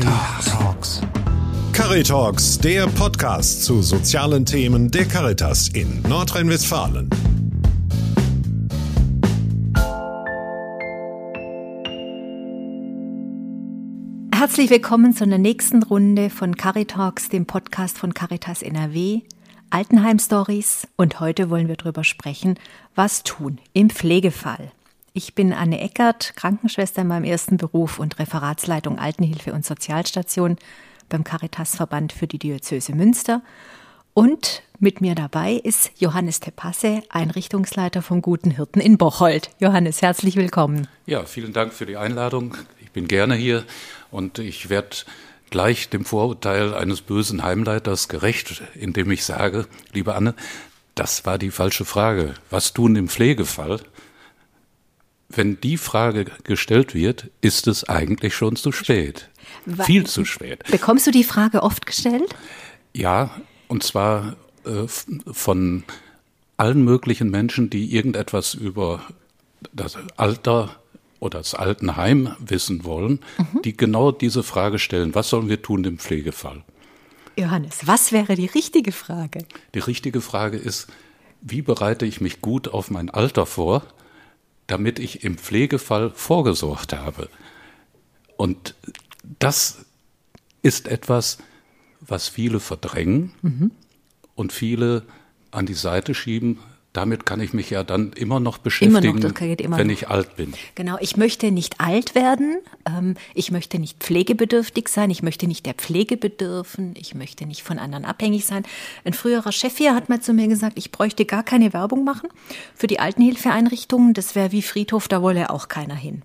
[0.00, 1.02] Caritalks.
[1.74, 7.10] Caritalks, der Podcast zu sozialen Themen der Caritas in Nordrhein-Westfalen.
[14.34, 19.20] Herzlich willkommen zu einer nächsten Runde von Caritalks, dem Podcast von Caritas NRW,
[19.68, 22.58] Altenheim Stories und heute wollen wir darüber sprechen,
[22.94, 24.72] was tun im Pflegefall.
[25.22, 30.56] Ich bin Anne Eckert, Krankenschwester in meinem ersten Beruf und Referatsleitung Altenhilfe und Sozialstation
[31.10, 33.42] beim Caritasverband für die Diözese Münster.
[34.14, 39.50] Und mit mir dabei ist Johannes Tepasse, Einrichtungsleiter vom Guten Hirten in Bocholt.
[39.58, 40.88] Johannes, herzlich willkommen.
[41.04, 42.56] Ja, vielen Dank für die Einladung.
[42.80, 43.64] Ich bin gerne hier
[44.10, 44.96] und ich werde
[45.50, 50.34] gleich dem Vorurteil eines bösen Heimleiters gerecht, indem ich sage, liebe Anne,
[50.94, 52.32] das war die falsche Frage.
[52.48, 53.80] Was tun im Pflegefall?
[55.32, 59.30] Wenn die Frage gestellt wird, ist es eigentlich schon zu spät.
[59.84, 60.64] Viel zu spät.
[60.70, 62.34] Bekommst du die Frage oft gestellt?
[62.92, 63.30] Ja,
[63.68, 65.84] und zwar äh, von
[66.56, 69.02] allen möglichen Menschen, die irgendetwas über
[69.72, 70.76] das Alter
[71.20, 73.62] oder das Altenheim wissen wollen, mhm.
[73.62, 76.64] die genau diese Frage stellen, was sollen wir tun im Pflegefall?
[77.38, 79.44] Johannes, was wäre die richtige Frage?
[79.74, 80.88] Die richtige Frage ist,
[81.40, 83.84] wie bereite ich mich gut auf mein Alter vor,
[84.70, 87.28] damit ich im Pflegefall vorgesorgt habe?
[88.36, 88.74] Und
[89.38, 89.84] das
[90.62, 91.38] ist etwas,
[92.00, 93.70] was viele verdrängen mhm.
[94.34, 95.02] und viele
[95.50, 96.58] an die Seite schieben,
[96.92, 99.92] damit kann ich mich ja dann immer noch beschäftigen, immer noch, immer wenn noch.
[99.92, 100.54] ich alt bin.
[100.74, 105.66] Genau, ich möchte nicht alt werden, ähm, ich möchte nicht pflegebedürftig sein, ich möchte nicht
[105.66, 108.64] der Pflege bedürfen, ich möchte nicht von anderen abhängig sein.
[109.04, 112.28] Ein früherer Chef hier hat mal zu mir gesagt, ich bräuchte gar keine Werbung machen
[112.74, 116.22] für die Altenhilfeeinrichtungen, das wäre wie Friedhof, da wolle auch keiner hin.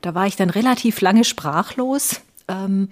[0.00, 2.88] Da war ich dann relativ lange sprachlos ähm,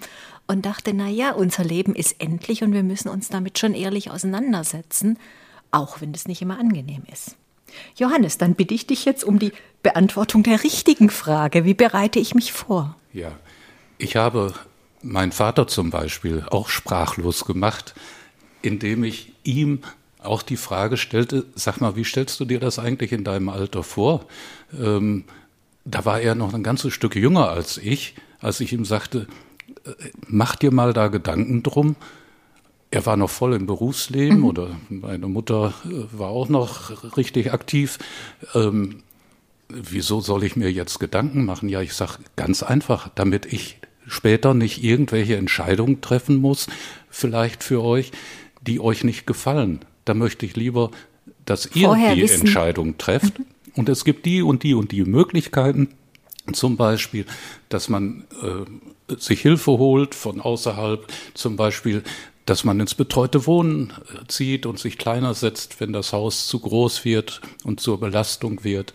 [0.47, 4.09] und dachte, na ja, unser Leben ist endlich und wir müssen uns damit schon ehrlich
[4.09, 5.17] auseinandersetzen
[5.71, 7.35] auch wenn es nicht immer angenehm ist.
[7.95, 9.51] Johannes, dann bitte ich dich jetzt um die
[9.83, 11.65] Beantwortung der richtigen Frage.
[11.65, 12.95] Wie bereite ich mich vor?
[13.13, 13.31] Ja,
[13.97, 14.53] ich habe
[15.01, 17.93] meinen Vater zum Beispiel auch sprachlos gemacht,
[18.61, 19.81] indem ich ihm
[20.21, 23.83] auch die Frage stellte, sag mal, wie stellst du dir das eigentlich in deinem Alter
[23.83, 24.25] vor?
[24.77, 25.23] Ähm,
[25.85, 29.27] da war er noch ein ganzes Stück jünger als ich, als ich ihm sagte,
[29.85, 29.91] äh,
[30.27, 31.95] mach dir mal da Gedanken drum,
[32.91, 34.45] er war noch voll im Berufsleben mhm.
[34.45, 37.99] oder meine Mutter äh, war auch noch richtig aktiv.
[38.55, 39.03] Ähm,
[39.69, 41.69] wieso soll ich mir jetzt Gedanken machen?
[41.69, 43.77] Ja, ich sage ganz einfach, damit ich
[44.07, 46.67] später nicht irgendwelche Entscheidungen treffen muss,
[47.09, 48.11] vielleicht für euch,
[48.61, 49.85] die euch nicht gefallen.
[50.05, 50.89] Da möchte ich lieber,
[51.45, 52.41] dass ihr Vorher die wissen.
[52.41, 53.37] Entscheidung trefft.
[53.37, 53.45] Mhm.
[53.75, 55.89] Und es gibt die und die und die Möglichkeiten.
[56.53, 57.25] Zum Beispiel,
[57.69, 62.03] dass man äh, sich Hilfe holt von außerhalb, zum Beispiel,
[62.49, 66.59] dass man ins betreute Wohnen äh, zieht und sich kleiner setzt, wenn das Haus zu
[66.59, 68.93] groß wird und zur Belastung wird,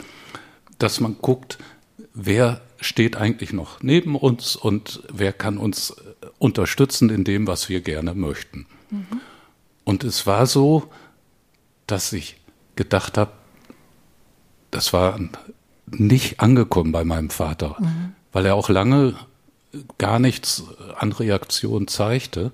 [0.78, 1.58] dass man guckt,
[2.14, 7.68] wer steht eigentlich noch neben uns und wer kann uns äh, unterstützen in dem, was
[7.68, 8.66] wir gerne möchten.
[8.90, 9.20] Mhm.
[9.84, 10.90] Und es war so,
[11.86, 12.36] dass ich
[12.74, 13.30] gedacht habe,
[14.72, 15.20] das war
[15.86, 18.14] nicht angekommen bei meinem Vater, mhm.
[18.32, 19.14] weil er auch lange
[19.98, 20.64] gar nichts
[20.96, 22.50] an Reaktion zeigte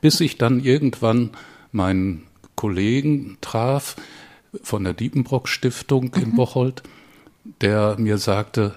[0.00, 1.30] bis ich dann irgendwann
[1.72, 3.96] meinen Kollegen traf
[4.62, 6.22] von der Diepenbrock Stiftung mhm.
[6.22, 6.82] in Bocholt,
[7.60, 8.74] der mir sagte,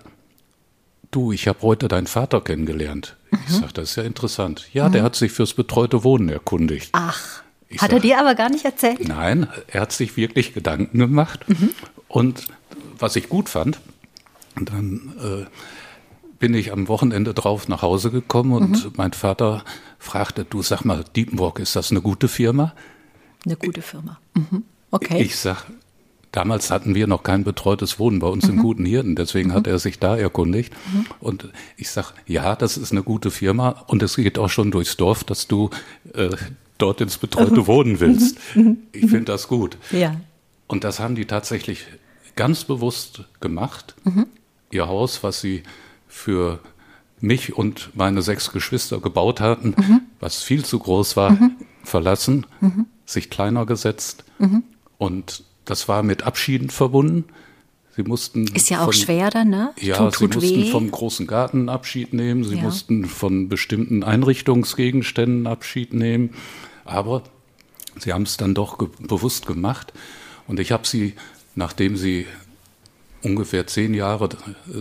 [1.12, 3.18] du, ich habe heute deinen Vater kennengelernt.
[3.32, 3.40] Mhm.
[3.48, 4.70] Ich sagte, das ist ja interessant.
[4.74, 4.94] Ja, mhm.
[4.94, 6.90] der hat sich fürs betreute Wohnen erkundigt.
[6.94, 9.08] Ach, ich hat sag, er dir aber gar nicht erzählt?
[9.08, 11.48] Nein, er hat sich wirklich Gedanken gemacht.
[11.48, 11.70] Mhm.
[12.08, 12.46] Und
[13.00, 13.80] was ich gut fand,
[14.56, 15.46] dann äh,
[16.44, 18.92] bin ich am Wochenende drauf nach Hause gekommen und mhm.
[18.98, 19.64] mein Vater
[19.98, 22.74] fragte, du sag mal, Diepenburg, ist das eine gute Firma?
[23.46, 24.20] Eine gute Firma.
[24.34, 24.64] Mhm.
[24.92, 25.22] Okay.
[25.22, 25.68] Ich sag,
[26.34, 28.56] damals hatten wir noch kein betreutes Wohnen bei uns mhm.
[28.56, 29.54] im Guten Hirten, deswegen mhm.
[29.54, 30.74] hat er sich da erkundigt.
[30.92, 31.06] Mhm.
[31.22, 34.98] Und ich sag, ja, das ist eine gute Firma und es geht auch schon durchs
[34.98, 35.70] Dorf, dass du
[36.14, 36.28] äh,
[36.78, 37.68] dort ins betreute mhm.
[37.68, 38.38] Wohnen willst.
[38.54, 38.80] Mhm.
[38.92, 39.78] Ich finde das gut.
[39.92, 40.20] Ja.
[40.68, 41.86] Und das haben die tatsächlich
[42.36, 43.96] ganz bewusst gemacht.
[44.72, 45.64] Ihr Haus, was sie
[46.14, 46.60] für
[47.20, 50.02] mich und meine sechs Geschwister gebaut hatten, mhm.
[50.20, 51.56] was viel zu groß war, mhm.
[51.84, 52.86] verlassen, mhm.
[53.06, 54.24] sich kleiner gesetzt.
[54.98, 57.26] Und das war mit Abschieden verbunden.
[57.96, 58.48] Sie mussten.
[58.48, 59.72] Ist ja auch von, schwer dann, ne?
[59.80, 60.72] Ja, tut, tut sie mussten weh.
[60.72, 62.44] vom großen Garten Abschied nehmen.
[62.44, 62.64] Sie ja.
[62.64, 66.32] mussten von bestimmten Einrichtungsgegenständen Abschied nehmen.
[66.86, 67.24] Aber
[68.00, 69.94] sie haben es dann doch ge bewusst gemacht.
[70.48, 71.14] Und ich habe sie,
[71.56, 72.26] nachdem sie
[73.24, 74.30] ungefähr zehn Jahre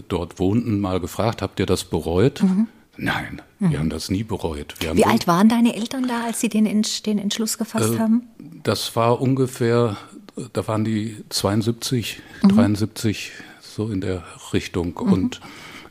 [0.08, 2.42] dort wohnten, mal gefragt, habt ihr das bereut?
[2.42, 2.68] Mhm.
[2.96, 3.70] Nein, mhm.
[3.70, 4.74] wir haben das nie bereut.
[4.80, 8.28] Wie alt waren deine Eltern da, als sie den, den Entschluss gefasst äh, haben?
[8.62, 9.96] Das war ungefähr,
[10.52, 12.48] da waren die 72, mhm.
[12.48, 14.98] 73, so in der Richtung.
[15.02, 15.12] Mhm.
[15.12, 15.40] Und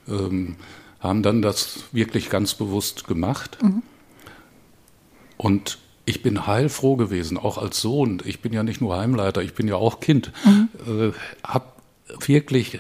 [0.08, 0.56] ähm,
[1.00, 3.58] haben dann das wirklich ganz bewusst gemacht.
[3.62, 3.82] Mhm.
[5.38, 8.22] Und ich bin heilfroh gewesen, auch als Sohn.
[8.26, 10.32] Ich bin ja nicht nur Heimleiter, ich bin ja auch Kind.
[10.46, 10.70] Mhm.
[10.88, 11.12] Äh,
[11.44, 11.71] hab
[12.26, 12.80] wirklich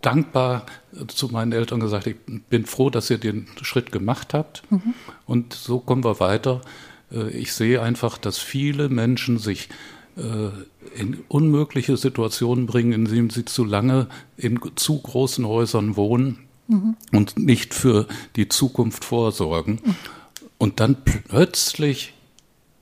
[0.00, 0.66] dankbar
[1.08, 2.16] zu meinen Eltern gesagt, ich
[2.48, 4.62] bin froh, dass ihr den Schritt gemacht habt.
[4.70, 4.94] Mhm.
[5.26, 6.60] Und so kommen wir weiter.
[7.10, 9.68] Äh, ich sehe einfach, dass viele Menschen sich
[10.16, 16.38] äh, in unmögliche Situationen bringen, indem sie zu lange in zu großen Häusern wohnen
[16.68, 16.96] mhm.
[17.12, 19.80] und nicht für die Zukunft vorsorgen.
[19.84, 19.94] Mhm.
[20.58, 22.14] Und dann plötzlich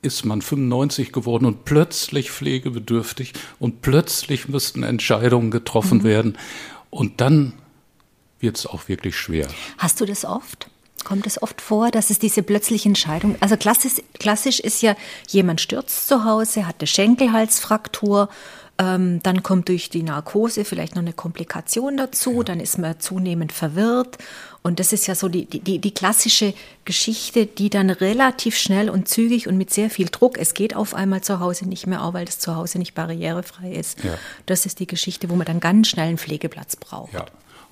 [0.05, 6.03] ist man 95 geworden und plötzlich pflegebedürftig und plötzlich müssten Entscheidungen getroffen mhm.
[6.03, 6.37] werden.
[6.89, 7.53] Und dann
[8.39, 9.47] wird es auch wirklich schwer.
[9.77, 10.69] Hast du das oft?
[11.03, 14.95] Kommt es oft vor, dass es diese plötzliche Entscheidung, also klassisch, klassisch ist ja,
[15.29, 18.29] jemand stürzt zu Hause, hat eine Schenkelhalsfraktur,
[18.77, 22.43] ähm, dann kommt durch die Narkose vielleicht noch eine Komplikation dazu, ja.
[22.43, 24.17] dann ist man zunehmend verwirrt.
[24.63, 29.07] Und das ist ja so die, die, die klassische Geschichte, die dann relativ schnell und
[29.07, 32.13] zügig und mit sehr viel Druck, es geht auf einmal zu Hause nicht mehr, auch
[32.13, 34.03] weil das zu Hause nicht barrierefrei ist.
[34.03, 34.15] Ja.
[34.45, 37.13] Das ist die Geschichte, wo man dann ganz schnell einen Pflegeplatz braucht.
[37.13, 37.25] Ja.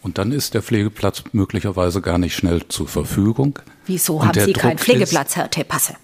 [0.04, 3.60] Und dann ist der Pflegeplatz möglicherweise gar nicht schnell zur Verfügung.
[3.88, 5.96] Wieso und haben Sie keinen Pflegeplatz, Herr Tepasse?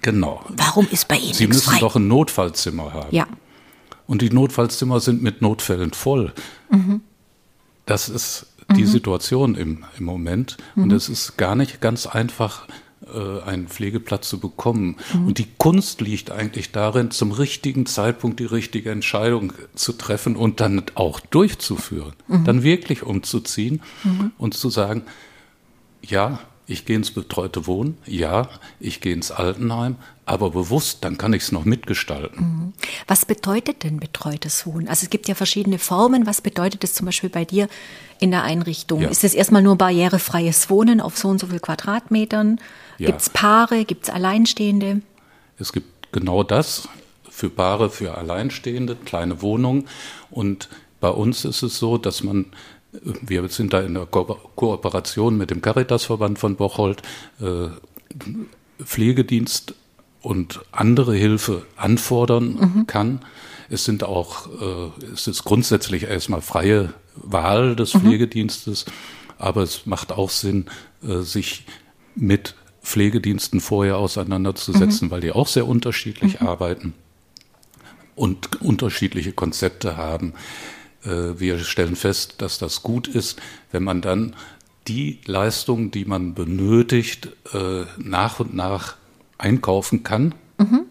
[0.00, 0.42] Genau.
[0.48, 1.80] Warum ist bei Ihnen Sie müssen frei?
[1.80, 3.14] doch ein Notfallzimmer haben.
[3.14, 3.26] Ja.
[4.06, 6.32] Und die Notfallzimmer sind mit Notfällen voll.
[6.70, 7.00] Mhm.
[7.86, 8.46] Das ist
[8.76, 8.86] die mhm.
[8.86, 10.56] Situation im, im Moment.
[10.74, 10.84] Mhm.
[10.84, 12.66] Und es ist gar nicht ganz einfach,
[13.06, 14.96] äh, einen Pflegeplatz zu bekommen.
[15.12, 15.26] Mhm.
[15.26, 20.60] Und die Kunst liegt eigentlich darin, zum richtigen Zeitpunkt die richtige Entscheidung zu treffen und
[20.60, 22.12] dann auch durchzuführen.
[22.28, 22.44] Mhm.
[22.44, 23.82] Dann wirklich umzuziehen
[24.38, 25.02] und zu sagen,
[26.00, 28.48] ja, ich gehe ins betreute Wohnen, ja,
[28.80, 32.40] ich gehe ins Altenheim, aber bewusst, dann kann ich es noch mitgestalten.
[32.40, 32.72] Mhm.
[33.08, 34.88] Was bedeutet denn betreutes Wohnen?
[34.88, 36.26] Also es gibt ja verschiedene Formen.
[36.26, 37.68] Was bedeutet es zum Beispiel bei dir
[38.20, 39.00] in der Einrichtung?
[39.00, 39.08] Ja.
[39.08, 42.60] Ist es erstmal nur barrierefreies Wohnen auf so und so viel Quadratmetern?
[42.98, 43.08] Ja.
[43.08, 45.02] Gibt es Paare, gibt es Alleinstehende?
[45.58, 46.88] Es gibt genau das
[47.28, 49.88] für Paare, für Alleinstehende, kleine Wohnungen.
[50.30, 50.68] Und
[51.00, 52.46] bei uns ist es so, dass man
[53.22, 54.24] wir sind da in der Ko
[54.54, 57.02] Kooperation mit dem Caritasverband von Bocholt,
[57.40, 57.68] äh,
[58.84, 59.74] Pflegedienst
[60.22, 62.86] und andere Hilfe anfordern mhm.
[62.86, 63.20] kann.
[63.68, 68.00] Es sind auch, äh, es ist grundsätzlich erstmal freie Wahl des mhm.
[68.00, 68.86] Pflegedienstes,
[69.38, 70.66] aber es macht auch Sinn,
[71.06, 71.64] äh, sich
[72.14, 75.10] mit Pflegediensten vorher auseinanderzusetzen, mhm.
[75.10, 76.46] weil die auch sehr unterschiedlich mhm.
[76.46, 76.94] arbeiten
[78.14, 80.34] und unterschiedliche Konzepte haben.
[81.04, 83.40] Äh, wir stellen fest, dass das gut ist,
[83.70, 84.36] wenn man dann
[84.88, 88.96] die Leistungen, die man benötigt, äh, nach und nach
[89.42, 90.34] einkaufen kann.
[90.58, 90.86] Mhm.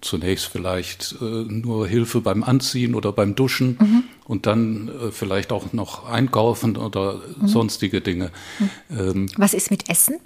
[0.00, 4.04] Zunächst vielleicht äh, nur Hilfe beim Anziehen oder beim Duschen mhm.
[4.24, 7.48] und dann vielleicht auch noch einkaufen oder mhm.
[7.48, 8.30] sonstige Dinge.
[8.58, 8.70] Mhm.
[8.98, 10.16] Ähm, Was ist mit Essen?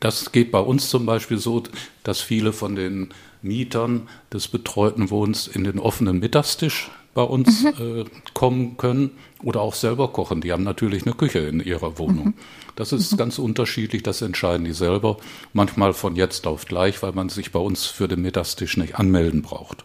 [0.00, 1.62] Das geht bei uns zum Beispiel so,
[2.02, 3.10] dass viele von den
[3.42, 8.00] Mietern des betreuten Wohnens in den offenen Mittagstisch bei uns mhm.
[8.00, 8.04] äh,
[8.34, 9.10] kommen können
[9.42, 10.40] oder auch selber kochen.
[10.40, 12.26] Die haben natürlich eine Küche in ihrer Wohnung.
[12.26, 12.34] Mhm.
[12.76, 13.16] Das ist mhm.
[13.16, 15.16] ganz unterschiedlich, das entscheiden die selber.
[15.52, 19.42] Manchmal von jetzt auf gleich, weil man sich bei uns für den Mittagstisch nicht anmelden
[19.42, 19.84] braucht.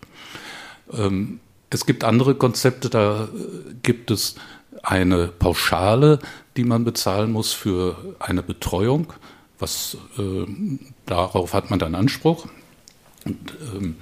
[0.94, 1.40] Ähm,
[1.70, 4.36] es gibt andere Konzepte, da äh, gibt es
[4.84, 6.20] eine Pauschale,
[6.58, 9.12] die man bezahlen muss für eine Betreuung.
[9.58, 10.46] Was, äh,
[11.06, 12.46] darauf hat man dann Anspruch.
[13.26, 13.96] Und, ähm,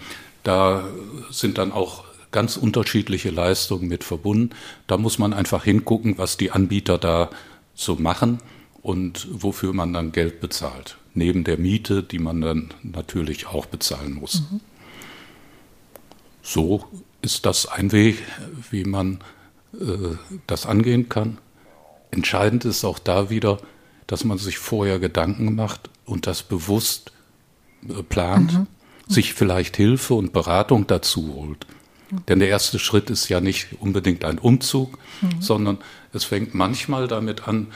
[0.43, 0.83] da
[1.31, 2.03] sind dann auch
[2.33, 4.49] ganz unterschiedliche Leistungen mit verbunden.
[4.87, 7.29] Da muss man einfach hingucken, was die Anbieter da
[7.73, 8.39] so machen
[8.81, 10.97] und wofür man dann Geld bezahlt.
[11.13, 14.41] Neben der Miete, die man dann natürlich auch bezahlen muss.
[14.51, 14.59] Mhm.
[16.41, 16.83] So
[17.21, 18.17] ist das ein Weg,
[18.69, 19.19] wie man
[19.73, 21.37] äh, das angehen kann.
[22.11, 23.59] Entscheidend ist auch da wieder,
[24.07, 27.13] dass man sich vorher Gedanken macht und das bewusst
[27.87, 28.67] äh, plant, mhm.
[29.07, 31.65] sich vielleicht Hilfe und Beratung dazu holt.
[32.27, 35.41] Denn der erste Schritt ist ja nicht unbedingt ein Umzug, mhm.
[35.41, 35.77] sondern
[36.13, 37.67] es fängt manchmal damit an,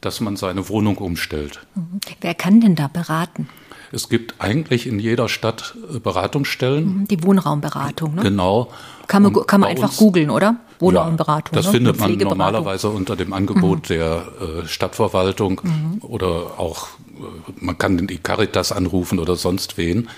[0.00, 1.60] dass man seine Wohnung umstellt.
[1.74, 2.00] Mhm.
[2.20, 3.48] Wer kann denn da beraten?
[3.92, 7.00] Es gibt eigentlich in jeder Stadt äh, Beratungsstellen.
[7.00, 8.22] Mhm, die Wohnraumberatung, ne?
[8.22, 8.70] Genau.
[9.06, 10.56] Kann man, kann man einfach googeln, oder?
[10.80, 11.54] Wohnraumberatung.
[11.54, 11.72] Ja, das ne?
[11.72, 13.94] findet man normalerweise unter dem Angebot mhm.
[13.94, 15.98] der äh, Stadtverwaltung mhm.
[16.02, 20.08] oder auch, äh, man kann die Caritas anrufen oder sonst wen.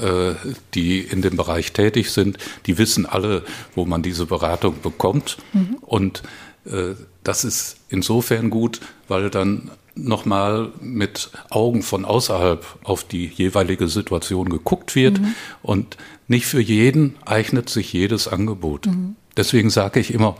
[0.00, 0.34] Äh,
[0.74, 3.44] die in dem Bereich tätig sind, die wissen alle,
[3.74, 5.36] wo man diese Beratung bekommt.
[5.52, 5.76] Mhm.
[5.82, 6.22] Und
[6.64, 6.94] äh,
[7.24, 14.48] das ist insofern gut, weil dann nochmal mit Augen von außerhalb auf die jeweilige Situation
[14.48, 15.20] geguckt wird.
[15.20, 15.34] Mhm.
[15.62, 15.96] Und
[16.26, 18.86] nicht für jeden eignet sich jedes Angebot.
[18.86, 19.16] Mhm.
[19.36, 20.36] Deswegen sage ich immer,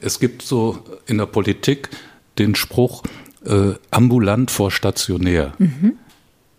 [0.00, 1.88] es gibt so in der Politik
[2.38, 3.02] den Spruch,
[3.46, 5.54] äh, ambulant vor stationär.
[5.58, 5.94] Mhm.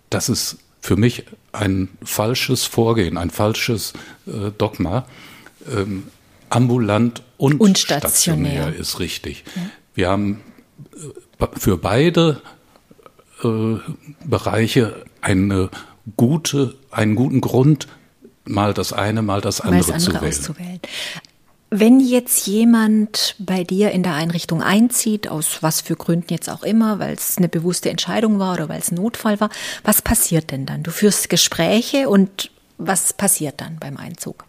[0.10, 1.24] Das ist für mich
[1.54, 3.94] ein falsches Vorgehen, ein falsches
[4.28, 5.06] äh, Dogma.
[5.74, 6.08] Ähm,
[6.50, 8.52] ambulant und, und stationär.
[8.52, 8.80] stationär.
[8.80, 9.46] ist richtig.
[9.56, 9.62] Ja.
[9.96, 10.42] Wir haben
[11.40, 12.42] äh, für beide
[13.44, 13.78] äh,
[14.25, 15.70] Bereiche eine
[16.18, 17.88] gute, einen guten Grund,
[18.44, 20.80] mal das eine, mal das andere, mal das andere zu wählen.
[21.75, 26.62] Wenn jetzt jemand bei dir in der Einrichtung einzieht, aus was für Gründen jetzt auch
[26.62, 29.50] immer, weil es eine bewusste Entscheidung war oder weil es ein Notfall war,
[29.84, 30.84] was passiert denn dann?
[30.84, 34.46] Du führst Gespräche und was passiert dann beim Einzug?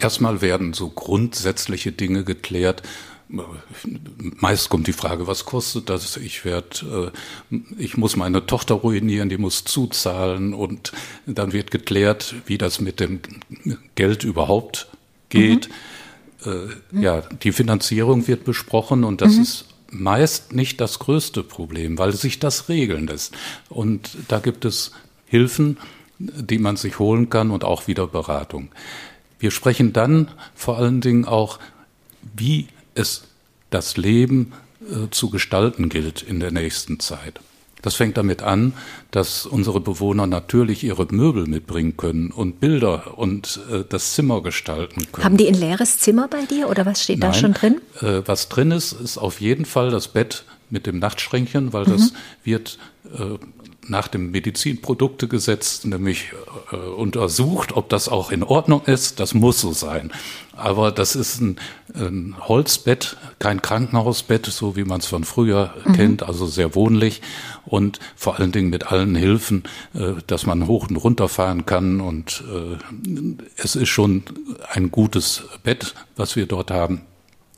[0.00, 2.82] Erstmal werden so grundsätzliche Dinge geklärt.
[3.28, 6.16] Meist kommt die Frage, was kostet das?
[6.16, 7.12] Ich werde,
[7.52, 10.90] äh, ich muss meine Tochter ruinieren, die muss zuzahlen und
[11.26, 13.20] dann wird geklärt, wie das mit dem
[13.94, 14.88] Geld überhaupt
[15.28, 15.68] geht.
[15.68, 15.74] Mhm
[16.44, 19.42] äh, ja, die Finanzierung wird besprochen und das mhm.
[19.42, 23.34] ist meist nicht das größte Problem, weil sich das regeln lässt.
[23.68, 24.92] Und da gibt es
[25.26, 25.78] Hilfen,
[26.18, 28.68] die man sich holen kann und auch wieder Beratung.
[29.38, 31.58] Wir sprechen dann vor allen Dingen auch,
[32.36, 33.24] wie es
[33.70, 37.40] das Leben äh, zu gestalten gilt in der nächsten Zeit.
[37.82, 38.74] Das fängt damit an,
[39.10, 45.06] dass unsere Bewohner natürlich ihre Möbel mitbringen können und Bilder und äh, das Zimmer gestalten
[45.12, 45.24] können.
[45.24, 47.80] Haben die ein leeres Zimmer bei dir oder was steht Nein, da schon drin?
[48.00, 51.92] Äh, was drin ist, ist auf jeden Fall das Bett mit dem Nachtschränkchen, weil mhm.
[51.92, 52.12] das
[52.44, 52.78] wird
[53.12, 53.38] äh,
[53.90, 56.32] nach dem Medizinproduktegesetz nämlich
[56.72, 59.20] äh, untersucht, ob das auch in Ordnung ist.
[59.20, 60.12] Das muss so sein.
[60.56, 61.56] Aber das ist ein,
[61.94, 65.92] ein Holzbett, kein Krankenhausbett, so wie man es von früher mhm.
[65.92, 67.20] kennt, also sehr wohnlich
[67.66, 72.00] und vor allen Dingen mit allen Hilfen, äh, dass man hoch und runter fahren kann.
[72.00, 72.76] Und äh,
[73.56, 74.22] es ist schon
[74.72, 77.02] ein gutes Bett, was wir dort haben.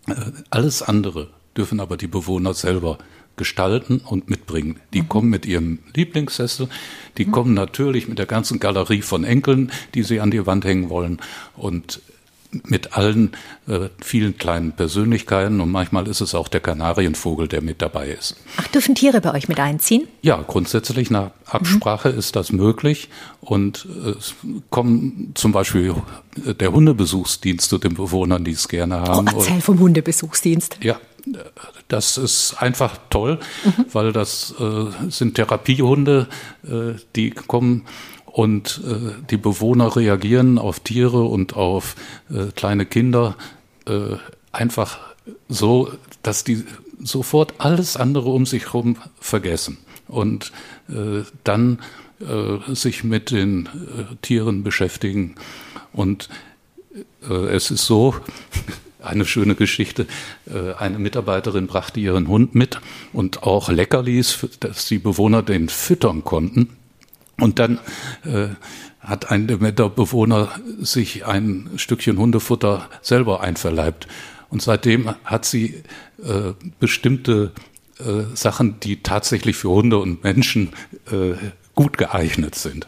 [0.09, 0.15] Äh,
[0.51, 2.99] alles andere dürfen aber die Bewohner selber
[3.37, 4.81] gestalten und mitbringen.
[4.93, 5.09] Die mhm.
[5.09, 6.69] kommen mit ihrem Lieblingssessel,
[7.19, 7.33] die mhm.
[7.33, 11.21] kommen natürlich mit der ganzen Galerie von Enkeln, die sie an die Wand hängen wollen
[11.57, 12.01] und
[12.65, 13.33] mit allen
[13.67, 18.37] äh, vielen kleinen Persönlichkeiten und manchmal ist es auch der Kanarienvogel, der mit dabei ist.
[18.59, 20.07] Ach, dürfen Tiere bei euch mit einziehen?
[20.21, 22.19] Ja, grundsätzlich nach Absprache mhm.
[22.19, 23.09] ist das möglich
[23.41, 24.35] und äh, es
[24.71, 25.95] kommen zum Beispiel
[26.47, 29.29] äh, der Hundebesuchsdienst zu den Bewohnern, die es gerne haben.
[29.29, 30.79] Oh, erzähl vom Hundebesuchsdienst.
[30.83, 31.01] Ja,
[31.89, 33.85] das ist einfach toll, mhm.
[33.93, 36.29] weil das äh, sind Therapiehunde,
[36.65, 37.85] äh, die kommen
[38.27, 41.97] und äh, die Bewohner reagieren auf Tiere und auf
[42.31, 43.37] äh, kleine Kinder
[43.87, 44.17] äh,
[44.53, 44.99] einfach
[45.49, 46.65] so, dass die
[47.03, 50.53] sofort alles andere um sich herum vergessen und
[50.89, 51.79] äh, dann
[52.69, 53.69] sich mit den
[54.23, 55.35] Tieren beschäftigen.
[55.93, 56.29] Und
[57.51, 58.15] es ist so,
[59.05, 60.07] eine schöne Geschichte.
[60.47, 62.81] Äh, eine Mitarbeiterin brachte ihren Hund mit
[63.13, 66.71] und auch Leckerlis, dass die Bewohner den füttern konnten.
[67.39, 67.79] Und dann
[68.25, 68.49] äh,
[69.01, 74.07] hat ein der Bewohner sich ein Stückchen Hundefutter selber einverleibt.
[74.49, 75.83] Und seitdem hat sie
[76.23, 77.53] äh, bestimmte
[77.99, 80.71] äh, Sachen, die tatsächlich für Hunde und Menschen
[81.11, 81.35] äh,
[81.75, 82.87] gut geeignet sind.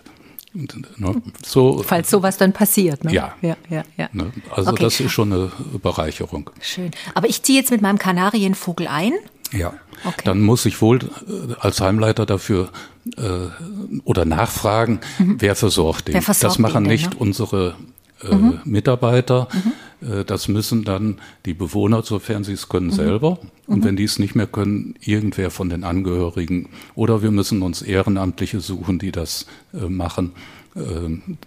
[0.54, 3.02] Ne, so, Falls sowas dann passiert.
[3.02, 3.12] Ne?
[3.12, 3.34] Ja.
[3.42, 4.08] ja, ja, ja.
[4.12, 4.84] Ne, also okay.
[4.84, 5.50] das ist schon eine
[5.82, 6.50] Bereicherung.
[6.61, 6.92] Schön.
[7.14, 9.14] Aber ich ziehe jetzt mit meinem Kanarienvogel ein.
[9.52, 10.23] Ja, okay.
[10.25, 12.70] dann muss ich wohl äh, als Heimleiter dafür
[13.16, 15.37] äh, oder nachfragen, mhm.
[15.40, 16.14] wer versorgt den.
[16.14, 17.16] Wer versorgt das machen nicht ne?
[17.18, 17.75] unsere
[18.23, 18.61] äh, mhm.
[18.64, 19.49] Mitarbeiter.
[19.52, 19.73] Mhm.
[20.04, 22.92] Äh, das müssen dann die Bewohner, sofern sie es können, mhm.
[22.92, 23.38] selber.
[23.66, 23.84] Und mhm.
[23.84, 26.68] wenn die es nicht mehr können, irgendwer von den Angehörigen.
[26.94, 30.32] Oder wir müssen uns Ehrenamtliche suchen, die das äh, machen,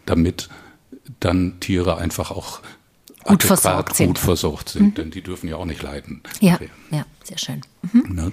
[0.05, 0.47] damit
[1.19, 2.61] dann Tiere einfach auch
[3.27, 4.07] gut versorgt sind.
[4.07, 4.93] Gut versorgt sind, mhm.
[4.95, 6.21] denn die dürfen ja auch nicht leiden.
[6.39, 6.59] Ja,
[6.91, 7.61] ja, sehr schön.
[7.91, 8.15] Mhm.
[8.15, 8.31] Ne?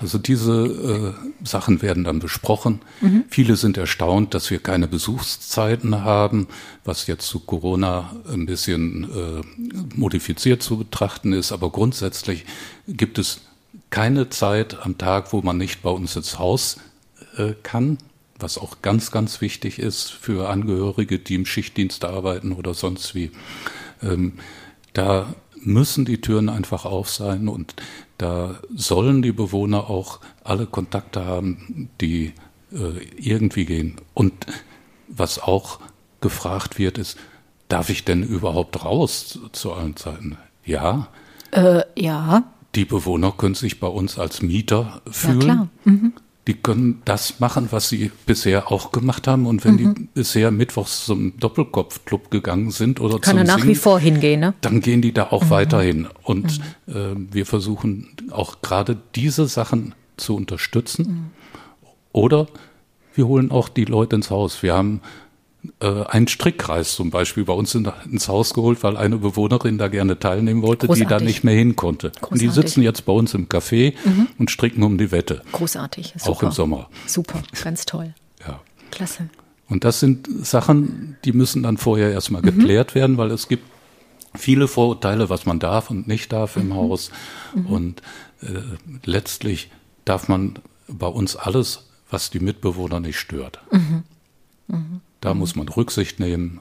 [0.00, 2.80] Also diese äh, Sachen werden dann besprochen.
[3.00, 3.24] Mhm.
[3.28, 6.48] Viele sind erstaunt, dass wir keine Besuchszeiten haben,
[6.84, 11.52] was jetzt zu Corona ein bisschen äh, modifiziert zu betrachten ist.
[11.52, 12.44] Aber grundsätzlich
[12.86, 13.40] gibt es
[13.90, 16.78] keine Zeit am Tag, wo man nicht bei uns ins Haus
[17.36, 17.98] äh, kann
[18.38, 23.30] was auch ganz, ganz wichtig ist für Angehörige, die im Schichtdienst arbeiten oder sonst wie.
[24.02, 24.34] Ähm,
[24.92, 27.74] da müssen die Türen einfach auf sein und
[28.18, 32.32] da sollen die Bewohner auch alle Kontakte haben, die
[32.72, 33.96] äh, irgendwie gehen.
[34.14, 34.46] Und
[35.08, 35.80] was auch
[36.20, 37.16] gefragt wird, ist,
[37.68, 40.36] darf ich denn überhaupt raus zu, allen Zeiten?
[40.64, 41.08] Ja.
[41.50, 42.44] Äh, ja.
[42.74, 45.40] Die Bewohner können sich bei uns als Mieter fühlen.
[45.40, 45.68] Ja, klar.
[45.84, 46.12] Mhm.
[46.46, 49.46] Die können das machen, was sie bisher auch gemacht haben.
[49.46, 49.94] Und wenn mhm.
[49.94, 53.98] die bisher mittwochs zum Doppelkopfclub gegangen sind oder Kann zum er nach Singen, wie vor
[53.98, 54.54] hingehen, ne?
[54.60, 55.50] Dann gehen die da auch mhm.
[55.50, 56.08] weiterhin.
[56.22, 56.94] Und mhm.
[56.94, 61.06] äh, wir versuchen auch gerade diese Sachen zu unterstützen.
[61.06, 61.30] Mhm.
[62.12, 62.46] Oder
[63.14, 64.62] wir holen auch die Leute ins Haus.
[64.62, 65.00] Wir haben
[65.80, 70.18] einen Strickkreis zum Beispiel bei uns in, ins Haus geholt, weil eine Bewohnerin da gerne
[70.18, 71.06] teilnehmen wollte, Großartig.
[71.06, 72.10] die da nicht mehr hin konnte.
[72.10, 72.30] Großartig.
[72.32, 74.28] Und die sitzen jetzt bei uns im Café mhm.
[74.38, 75.42] und stricken um die Wette.
[75.52, 76.14] Großartig.
[76.18, 76.30] Super.
[76.30, 76.88] Auch im Sommer.
[77.06, 78.14] Super, ganz toll.
[78.46, 78.60] Ja.
[78.90, 79.28] Klasse.
[79.68, 82.58] Und das sind Sachen, die müssen dann vorher erstmal mhm.
[82.58, 83.64] geklärt werden, weil es gibt
[84.34, 86.74] viele Vorurteile, was man darf und nicht darf im mhm.
[86.74, 87.10] Haus.
[87.54, 87.66] Mhm.
[87.66, 88.02] Und
[88.42, 88.46] äh,
[89.04, 89.70] letztlich
[90.04, 93.60] darf man bei uns alles, was die Mitbewohner nicht stört.
[93.70, 94.02] Mhm.
[94.68, 95.00] Mhm.
[95.24, 96.60] Da muss man Rücksicht nehmen.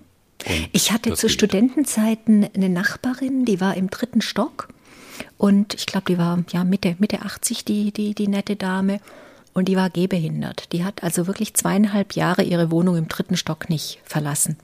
[0.72, 1.34] Ich hatte zu geht.
[1.34, 4.70] Studentenzeiten eine Nachbarin, die war im dritten Stock
[5.38, 9.01] und ich glaube, die war ja Mitte, Mitte 80, die, die, die nette Dame.
[9.53, 10.72] Und die war gehbehindert.
[10.72, 14.58] Die hat also wirklich zweieinhalb Jahre ihre Wohnung im dritten Stock nicht verlassen.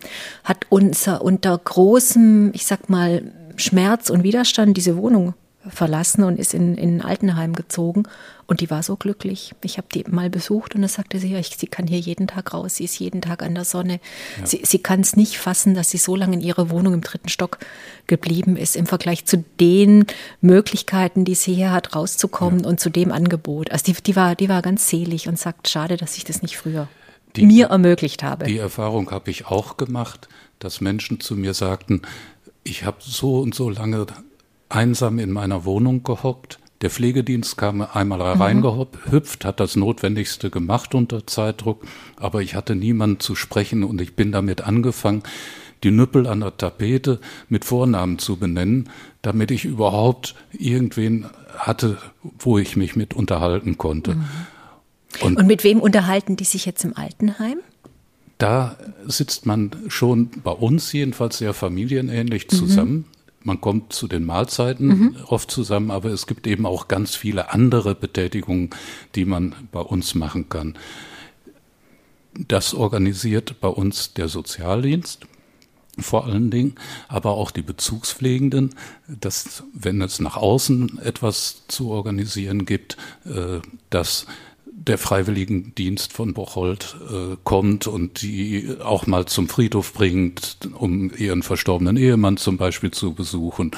[0.43, 5.35] Hat unser, unter großem, ich sag mal, Schmerz und Widerstand diese Wohnung
[5.67, 8.03] verlassen und ist in, in ein Altenheim gezogen.
[8.47, 9.53] Und die war so glücklich.
[9.61, 12.27] Ich habe die mal besucht und da sagte sie, ja, ich, sie kann hier jeden
[12.27, 13.99] Tag raus, sie ist jeden Tag an der Sonne.
[14.39, 14.45] Ja.
[14.45, 17.29] Sie, sie kann es nicht fassen, dass sie so lange in ihrer Wohnung im dritten
[17.29, 17.59] Stock
[18.07, 20.05] geblieben ist, im Vergleich zu den
[20.41, 22.69] Möglichkeiten, die sie hier hat, rauszukommen ja.
[22.69, 23.71] und zu dem Angebot.
[23.71, 26.57] Also die, die, war, die war ganz selig und sagt, schade, dass ich das nicht
[26.57, 26.87] früher
[27.35, 28.45] die, mir ermöglicht habe.
[28.45, 30.27] Die Erfahrung habe ich auch gemacht,
[30.59, 32.01] dass Menschen zu mir sagten,
[32.63, 34.05] ich habe so und so lange
[34.69, 36.59] einsam in meiner Wohnung gehockt.
[36.81, 38.41] Der Pflegedienst kam einmal mhm.
[38.41, 41.85] reingehüpft, hat das Notwendigste gemacht unter Zeitdruck,
[42.15, 45.23] aber ich hatte niemanden zu sprechen und ich bin damit angefangen,
[45.83, 48.89] die Nüppel an der Tapete mit Vornamen zu benennen,
[49.21, 51.25] damit ich überhaupt irgendwen
[51.57, 51.97] hatte,
[52.37, 54.15] wo ich mich mit unterhalten konnte.
[54.15, 54.25] Mhm.
[55.21, 57.59] Und, und, mit wem unterhalten die sich jetzt im Altenheim?
[58.37, 62.55] Da sitzt man schon bei uns jedenfalls sehr familienähnlich mhm.
[62.55, 62.93] zusammen.
[62.93, 65.15] Mhm man kommt zu den Mahlzeiten mhm.
[65.27, 68.69] oft zusammen, aber es gibt eben auch ganz viele andere Betätigungen,
[69.15, 70.77] die man bei uns machen kann.
[72.47, 75.25] Das organisiert bei uns der Sozialdienst
[76.01, 76.75] vor allen Dingen,
[77.07, 78.75] aber auch die Bezugspflegenden,
[79.07, 84.25] dass wenn es nach außen etwas zu organisieren gibt, äh, dass
[84.85, 91.43] der Freiwilligendienst von Bocholt äh, kommt und die auch mal zum Friedhof bringt, um ihren
[91.43, 93.71] verstorbenen Ehemann zum Beispiel zu besuchen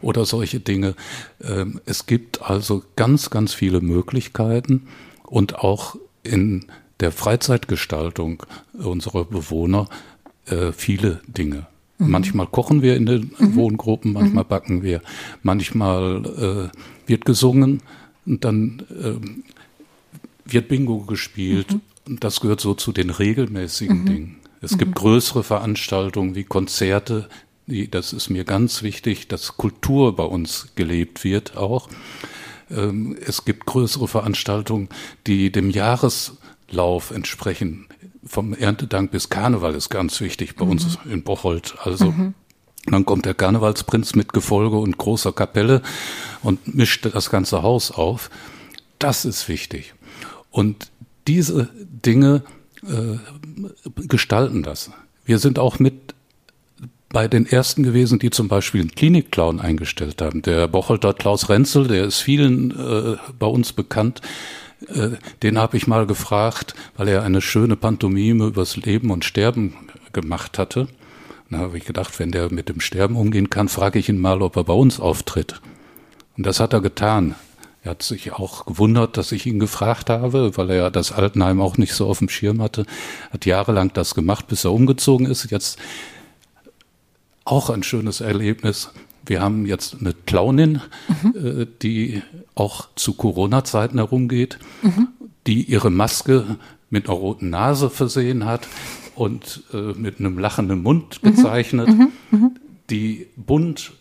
[0.00, 0.94] oder solche Dinge.
[1.42, 4.88] Ähm, es gibt also ganz, ganz viele Möglichkeiten
[5.24, 6.66] und auch in
[7.00, 8.42] der Freizeitgestaltung
[8.74, 9.88] unserer Bewohner
[10.46, 11.66] äh, viele Dinge.
[11.98, 12.10] Mhm.
[12.10, 13.54] Manchmal kochen wir in den mhm.
[13.54, 14.48] Wohngruppen, manchmal mhm.
[14.48, 15.02] backen wir,
[15.42, 17.80] manchmal äh, wird gesungen
[18.26, 19.14] und dann äh,
[20.44, 21.72] wird Bingo gespielt.
[21.72, 21.80] Mhm.
[22.06, 24.06] Und das gehört so zu den regelmäßigen mhm.
[24.06, 24.36] Dingen.
[24.60, 24.78] Es mhm.
[24.78, 27.28] gibt größere Veranstaltungen wie Konzerte.
[27.66, 31.88] Die, das ist mir ganz wichtig, dass Kultur bei uns gelebt wird auch.
[32.70, 34.88] Ähm, es gibt größere Veranstaltungen,
[35.26, 37.86] die dem Jahreslauf entsprechen.
[38.24, 40.72] Vom Erntedank bis Karneval ist ganz wichtig bei mhm.
[40.72, 41.74] uns in Bocholt.
[41.82, 42.34] Also mhm.
[42.86, 45.82] dann kommt der Karnevalsprinz mit Gefolge und großer Kapelle
[46.42, 48.30] und mischt das ganze Haus auf.
[48.98, 49.94] Das ist wichtig.
[50.52, 50.92] Und
[51.26, 52.42] diese Dinge
[52.86, 53.18] äh,
[54.06, 54.92] gestalten das.
[55.24, 56.14] Wir sind auch mit
[57.08, 60.40] bei den ersten gewesen, die zum Beispiel einen Klinikclown eingestellt haben.
[60.42, 64.22] Der Bocholter Klaus Renzel, der ist vielen äh, bei uns bekannt.
[64.88, 65.10] Äh,
[65.42, 69.74] den habe ich mal gefragt, weil er eine schöne Pantomime übers Leben und Sterben
[70.12, 70.88] gemacht hatte.
[71.50, 74.40] Da habe ich gedacht, wenn der mit dem Sterben umgehen kann, frage ich ihn mal,
[74.40, 75.60] ob er bei uns auftritt.
[76.38, 77.34] Und das hat er getan.
[77.84, 81.60] Er hat sich auch gewundert, dass ich ihn gefragt habe, weil er ja das Altenheim
[81.60, 82.86] auch nicht so auf dem Schirm hatte.
[83.32, 85.50] Hat jahrelang das gemacht, bis er umgezogen ist.
[85.50, 85.78] Jetzt
[87.44, 88.90] auch ein schönes Erlebnis.
[89.26, 90.80] Wir haben jetzt eine Clownin,
[91.22, 91.34] mhm.
[91.62, 92.22] äh, die
[92.54, 95.08] auch zu Corona-Zeiten herumgeht, mhm.
[95.48, 96.56] die ihre Maske
[96.88, 98.68] mit einer roten Nase versehen hat
[99.16, 101.30] und äh, mit einem lachenden Mund mhm.
[101.34, 102.12] gezeichnet, mhm.
[102.30, 102.50] Mhm.
[102.90, 103.92] die bunt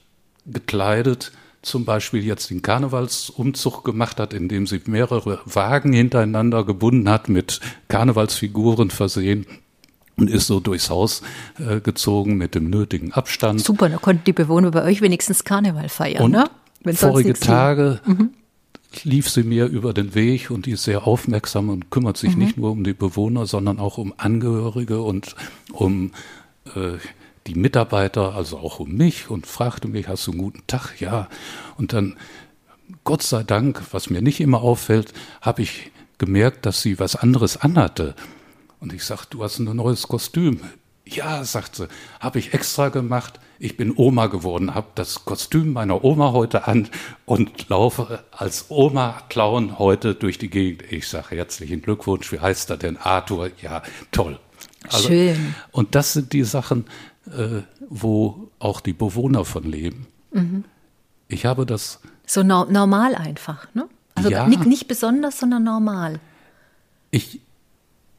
[0.46, 1.32] gekleidet
[1.62, 7.60] zum Beispiel jetzt den Karnevalsumzug gemacht hat, indem sie mehrere Wagen hintereinander gebunden hat, mit
[7.88, 9.46] Karnevalsfiguren versehen
[10.18, 11.22] und ist so durchs Haus
[11.60, 13.62] äh, gezogen mit dem nötigen Abstand.
[13.62, 16.50] Super, da konnten die Bewohner bei euch wenigstens Karneval feiern, und ne?
[16.84, 18.32] Wenn vorige Tage mhm.
[19.04, 22.44] lief sie mir über den Weg und die ist sehr aufmerksam und kümmert sich mhm.
[22.44, 25.36] nicht nur um die Bewohner, sondern auch um Angehörige und
[25.72, 26.12] um
[26.76, 26.98] äh,
[27.48, 31.00] die Mitarbeiter, also auch um mich und fragte mich, hast du einen guten Tag?
[31.00, 31.28] Ja.
[31.78, 32.18] Und dann
[33.04, 37.58] Gott sei Dank, was mir nicht immer auffällt, habe ich gemerkt, dass sie was anderes
[37.58, 38.16] anhatte.
[38.80, 40.62] Und ich sagte, du hast ein neues Kostüm.
[41.06, 41.88] Ja, sagt sie,
[42.20, 43.40] habe ich extra gemacht.
[43.60, 46.90] Ich bin Oma geworden, habe das Kostüm meiner Oma heute an
[47.26, 50.92] und laufe als Oma-Clown heute durch die Gegend.
[50.92, 52.98] Ich sage herzlichen Glückwunsch, wie heißt er denn?
[52.98, 54.40] Arthur, ja, toll.
[54.90, 55.56] Also, Schön.
[55.72, 56.86] Und das sind die Sachen,
[57.28, 60.08] äh, wo auch die Bewohner von leben.
[60.32, 60.64] Mhm.
[61.28, 62.00] Ich habe das.
[62.26, 63.88] So no normal einfach, ne?
[64.16, 66.20] Also ja, nicht, nicht besonders, sondern normal.
[67.12, 67.42] Ich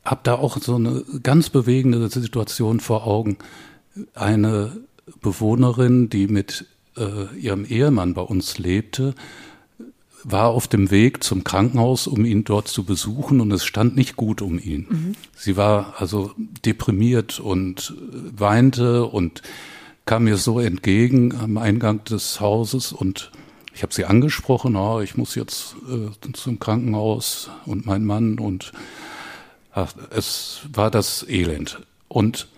[0.05, 3.39] habe da auch so eine ganz bewegende Situation vor Augen.
[4.15, 4.79] Eine
[5.21, 9.15] Bewohnerin, die mit äh, ihrem Ehemann bei uns lebte,
[10.25, 14.17] war auf dem Weg zum Krankenhaus, um ihn dort zu besuchen und es stand nicht
[14.17, 14.87] gut um ihn.
[14.89, 15.15] Mhm.
[15.37, 16.33] Sie war also
[16.65, 19.43] deprimiert und weinte und
[20.05, 23.31] kam mir so entgegen am Eingang des Hauses und
[23.75, 28.73] ich habe sie angesprochen, oh, ich muss jetzt äh, zum Krankenhaus und mein Mann und
[29.73, 31.81] ach, es war das Elend.
[32.09, 32.49] Und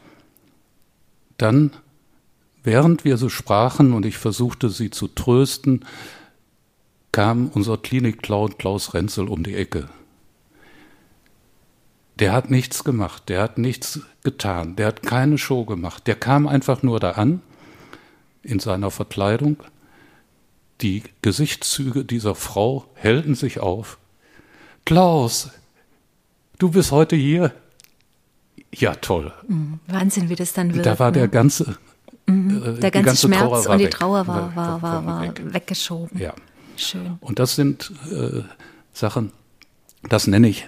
[1.37, 1.71] dann,
[2.65, 5.85] während wir so sprachen und ich versuchte sie zu trösten,
[7.15, 9.89] kam unser Klinik-Clown Klaus Renzel um die Ecke.
[12.19, 16.49] Der hat nichts gemacht, der hat nichts getan, der hat keine Show gemacht, der kam
[16.49, 17.41] einfach nur da an
[18.43, 19.63] in seiner Verkleidung
[20.81, 23.99] die Gesichtszüge dieser Frau hellten sich auf.
[24.85, 25.51] Klaus,
[26.59, 27.53] du bist heute hier.
[28.73, 29.33] Ja, toll.
[29.47, 29.79] Mhm.
[29.87, 30.85] Wahnsinn, wie das dann wird.
[30.85, 31.19] Da war ne?
[31.19, 31.79] der ganze,
[32.27, 32.77] mhm.
[32.77, 35.41] äh, der ganze, ganze Schmerz und die Trauer war, war, war, war weg.
[35.45, 36.19] weggeschoben.
[36.21, 36.35] Ja.
[36.77, 37.19] Schön.
[37.21, 38.43] Und das sind äh,
[38.93, 39.33] Sachen,
[40.09, 40.67] das nenne ich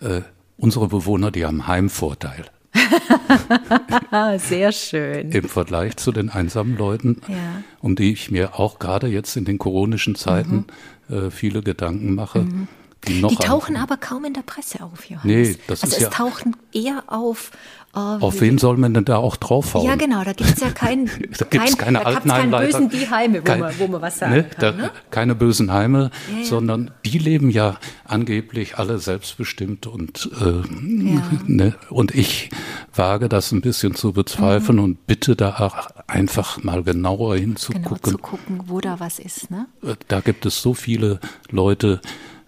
[0.00, 0.22] äh,
[0.56, 2.44] unsere Bewohner, die haben Heimvorteil.
[4.38, 5.30] Sehr schön.
[5.30, 7.62] Im Vergleich zu den einsamen Leuten, ja.
[7.80, 10.66] um die ich mir auch gerade jetzt in den koronischen Zeiten
[11.08, 11.16] mhm.
[11.16, 12.40] äh, viele Gedanken mache.
[12.40, 12.68] Mhm.
[13.08, 15.48] Die, die tauchen aber kaum in der Presse auf, Johannes.
[15.48, 17.52] Nee, das also ist es ja tauchen eher auf
[17.98, 19.86] Oh, Auf wen soll man denn da auch draufhauen?
[19.86, 22.90] Ja, genau, da gibt es ja kein, da gibt's kein, keine da alten keine bösen
[22.90, 24.60] die Heime, wo, kein, man, wo man was sagen ne, kann.
[24.60, 24.90] Da, ne?
[25.10, 26.44] Keine bösen Heime, ja, ja.
[26.44, 31.22] sondern die leben ja angeblich alle selbstbestimmt und, äh, ja.
[31.46, 32.50] ne, und ich
[32.94, 34.84] wage das ein bisschen zu bezweifeln mhm.
[34.84, 35.72] und bitte da
[36.06, 37.98] einfach mal genauer hinzugucken.
[38.02, 39.50] Genau, zu gucken, wo da was ist.
[39.50, 39.68] Ne?
[39.82, 41.18] Äh, da gibt es so viele
[41.50, 42.02] Leute,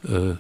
[0.05, 0.35] äh,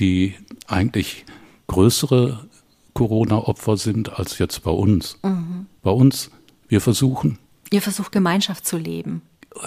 [0.00, 0.34] die
[0.66, 1.24] eigentlich
[1.66, 2.48] größere
[2.94, 5.18] Corona-Opfer sind als jetzt bei uns.
[5.22, 5.66] Mhm.
[5.82, 6.30] Bei uns,
[6.68, 7.38] wir versuchen.
[7.70, 9.22] Ihr versucht Gemeinschaft zu leben.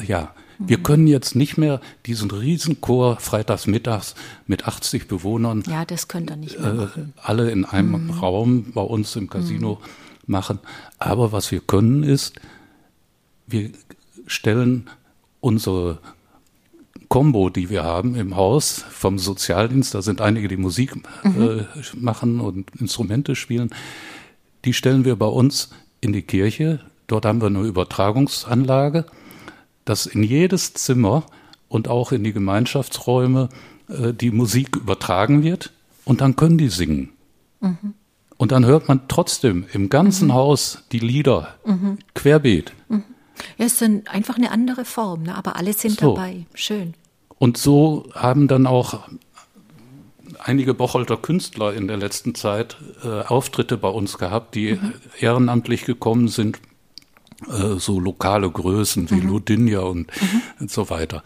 [0.05, 0.69] Ja, mhm.
[0.69, 4.15] wir können jetzt nicht mehr diesen Riesenchor freitags mittags
[4.45, 5.63] mit 80 Bewohnern.
[5.67, 8.09] Ja, das könnt ihr nicht mehr äh, alle in einem mhm.
[8.11, 10.31] Raum bei uns im Casino mhm.
[10.31, 10.59] machen.
[10.99, 12.33] Aber was wir können ist,
[13.47, 13.71] wir
[14.27, 14.89] stellen
[15.39, 15.99] unsere
[17.13, 21.59] Combo, die wir haben im Haus vom Sozialdienst, da sind einige, die Musik mhm.
[21.59, 23.69] äh, machen und Instrumente spielen,
[24.65, 25.69] die stellen wir bei uns
[26.01, 26.79] in die Kirche.
[27.05, 29.05] Dort haben wir eine Übertragungsanlage,
[29.85, 31.27] dass in jedes Zimmer
[31.67, 33.49] und auch in die Gemeinschaftsräume
[33.89, 35.71] äh, die Musik übertragen wird
[36.05, 37.11] und dann können die singen.
[37.61, 37.93] Mhm.
[38.37, 40.33] Und dann hört man trotzdem im ganzen mhm.
[40.33, 41.99] Haus die Lieder mhm.
[42.15, 42.73] querbeet.
[42.89, 43.03] Mhm.
[43.59, 45.35] Ja, es ist einfach eine andere Form, ne?
[45.35, 46.15] aber alle sind so.
[46.15, 46.47] dabei.
[46.55, 46.95] Schön.
[47.39, 48.99] Und so haben dann auch
[50.39, 54.93] einige Bocholter Künstler in der letzten Zeit äh, Auftritte bei uns gehabt, die mhm.
[55.19, 56.59] ehrenamtlich gekommen sind,
[57.47, 59.27] äh, so lokale Größen wie mhm.
[59.27, 60.41] Ludinja und, mhm.
[60.59, 61.23] und, so weiter.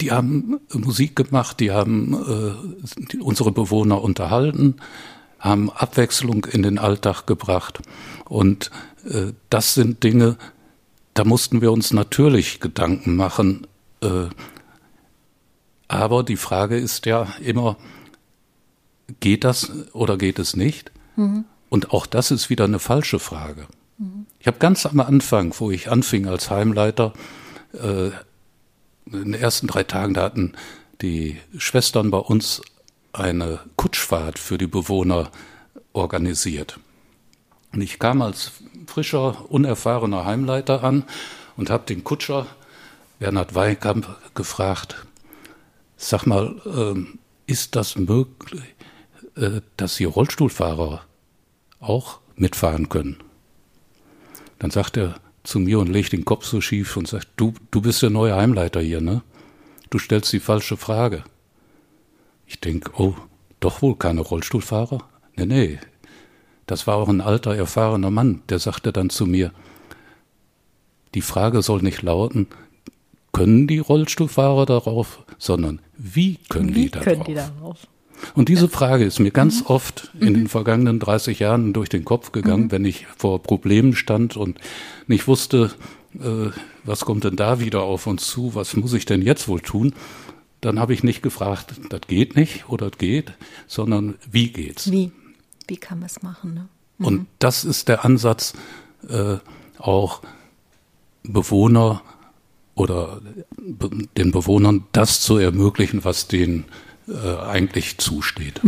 [0.00, 4.76] Die haben Musik gemacht, die haben äh, die, unsere Bewohner unterhalten,
[5.38, 7.80] haben Abwechslung in den Alltag gebracht.
[8.24, 8.70] Und
[9.08, 10.36] äh, das sind Dinge,
[11.14, 13.66] da mussten wir uns natürlich Gedanken machen,
[14.00, 14.26] äh,
[15.88, 17.76] aber die Frage ist ja immer,
[19.20, 20.90] geht das oder geht es nicht?
[21.16, 21.44] Mhm.
[21.68, 23.66] Und auch das ist wieder eine falsche Frage.
[23.98, 24.26] Mhm.
[24.38, 27.12] Ich habe ganz am Anfang, wo ich anfing als Heimleiter,
[27.74, 28.10] äh,
[29.06, 30.52] in den ersten drei Tagen, da hatten
[31.00, 32.62] die Schwestern bei uns
[33.12, 35.30] eine Kutschfahrt für die Bewohner
[35.92, 36.78] organisiert.
[37.72, 38.52] Und ich kam als
[38.86, 41.04] frischer, unerfahrener Heimleiter an
[41.56, 42.46] und habe den Kutscher
[43.18, 45.06] Bernhard Weikamp gefragt,
[46.04, 48.74] Sag mal, ähm, ist das möglich,
[49.36, 51.02] äh, dass hier Rollstuhlfahrer
[51.78, 53.18] auch mitfahren können?
[54.58, 57.80] Dann sagt er zu mir und legt den Kopf so schief und sagt, du, du
[57.80, 59.22] bist der neue Heimleiter hier, ne?
[59.90, 61.22] Du stellst die falsche Frage.
[62.46, 63.14] Ich denke, oh,
[63.60, 65.06] doch wohl keine Rollstuhlfahrer?
[65.36, 65.78] Nee, nee.
[66.66, 69.52] Das war auch ein alter, erfahrener Mann, der sagte dann zu mir,
[71.14, 72.48] die Frage soll nicht lauten,
[73.30, 77.04] können die Rollstuhlfahrer darauf, sondern wie können Wie die darauf?
[77.04, 77.78] können die darauf?
[78.36, 79.32] Und diese Frage ist mir Mhm.
[79.32, 82.70] ganz oft in den vergangenen 30 Jahren durch den Kopf gegangen, Mhm.
[82.70, 84.60] wenn ich vor Problemen stand und
[85.08, 85.72] nicht wusste,
[86.14, 86.50] äh,
[86.84, 89.94] was kommt denn da wieder auf uns zu, was muss ich denn jetzt wohl tun?
[90.60, 93.32] Dann habe ich nicht gefragt, das geht nicht oder das geht,
[93.66, 94.92] sondern wie geht's?
[94.92, 95.10] Wie?
[95.66, 96.54] Wie kann man es machen?
[96.54, 96.68] Ne?
[97.04, 98.52] Und das ist der Ansatz,
[99.08, 99.38] äh,
[99.78, 100.22] auch
[101.24, 102.02] Bewohner
[102.74, 103.20] oder
[104.16, 106.64] den Bewohnern das zu ermöglichen, was denen
[107.08, 108.60] äh, eigentlich zusteht.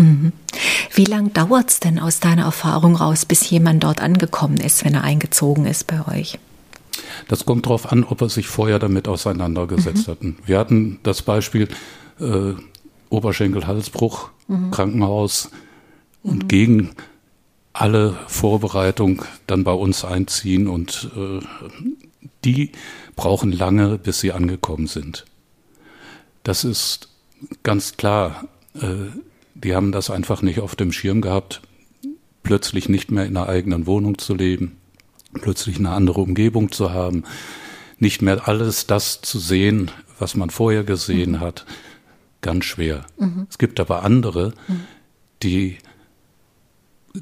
[0.93, 4.95] Wie lang dauert es denn aus deiner Erfahrung raus, bis jemand dort angekommen ist, wenn
[4.95, 6.39] er eingezogen ist bei euch?
[7.29, 10.37] Das kommt darauf an, ob er sich vorher damit auseinandergesetzt hatten.
[10.45, 11.69] Wir hatten das Beispiel
[12.21, 12.53] äh,
[13.09, 14.31] Oberschenkel-Halsbruch,
[14.71, 15.51] Krankenhaus
[16.23, 16.91] und gegen
[17.73, 21.41] alle Vorbereitung dann bei uns einziehen und äh,
[22.45, 22.73] die
[23.17, 25.25] brauchen lange, bis sie angekommen sind.
[26.43, 27.09] Das ist
[27.63, 28.49] ganz klar.
[28.75, 29.11] Äh,
[29.55, 31.63] die haben das einfach nicht auf dem Schirm gehabt,
[32.43, 34.77] plötzlich nicht mehr in einer eigenen Wohnung zu leben,
[35.33, 37.25] plötzlich eine andere Umgebung zu haben,
[37.99, 41.65] nicht mehr alles das zu sehen, was man vorher gesehen hat.
[42.41, 43.07] Ganz schwer.
[43.49, 44.53] Es gibt aber andere,
[45.43, 45.79] die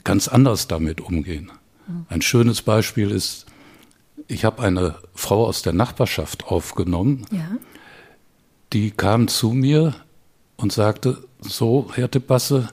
[0.04, 1.52] ganz anders damit umgehen.
[2.08, 3.46] Ein schönes Beispiel ist,
[4.28, 7.56] ich habe eine Frau aus der Nachbarschaft aufgenommen, Ja.
[8.72, 9.94] die kam zu mir
[10.56, 12.68] und sagte, so, Herr Teppasse,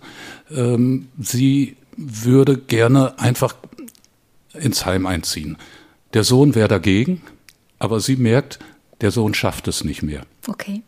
[0.51, 3.55] ähm, sie würde gerne einfach
[4.53, 5.57] ins Heim einziehen.
[6.13, 7.21] Der Sohn wäre dagegen,
[7.79, 8.59] aber sie merkt,
[9.01, 10.23] der Sohn schafft es nicht mehr.
[10.47, 10.83] Okay.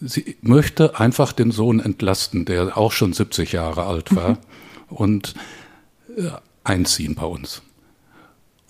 [0.00, 4.38] Sie möchte einfach den Sohn entlasten, der auch schon 70 Jahre alt war,
[4.88, 5.34] und
[6.16, 6.30] äh,
[6.64, 7.62] einziehen bei uns.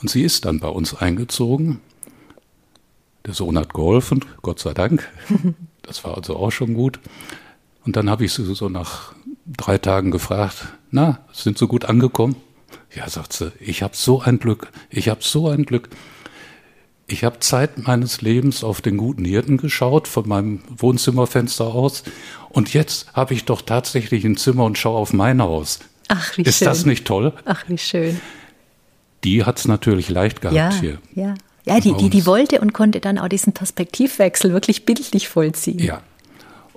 [0.00, 1.80] Und sie ist dann bei uns eingezogen.
[3.24, 5.09] Der Sohn hat geholfen, Gott sei Dank.
[5.82, 6.98] Das war also auch schon gut.
[7.85, 9.12] Und dann habe ich sie so nach
[9.46, 12.35] drei Tagen gefragt, na, sind Sie gut angekommen?
[12.92, 15.88] Ja, sagt sie, ich habe so ein Glück, ich habe so ein Glück.
[17.06, 22.02] Ich habe Zeit meines Lebens auf den guten Hirten geschaut, von meinem Wohnzimmerfenster aus.
[22.48, 25.78] Und jetzt habe ich doch tatsächlich ein Zimmer und schaue auf mein Haus.
[26.09, 26.66] Ach, wie Ist schön.
[26.66, 27.32] das nicht toll?
[27.44, 28.20] Ach, wie schön.
[29.24, 30.98] Die hat es natürlich leicht gehabt Ja, hier.
[31.14, 31.35] ja.
[31.64, 35.81] Ja, die, die, die wollte und konnte dann auch diesen Perspektivwechsel wirklich bildlich vollziehen.
[35.81, 36.00] Ja.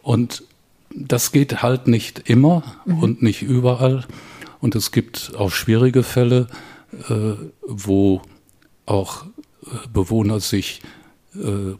[0.02, 0.42] Und
[0.90, 4.06] das geht halt nicht immer und nicht überall.
[4.62, 6.48] Und es gibt auch schwierige Fälle,
[7.08, 8.24] äh, wo
[8.88, 9.26] auch
[9.64, 10.82] äh, Bewohner sich
[11.36, 11.76] äh,